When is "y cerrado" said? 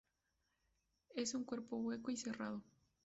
2.09-2.63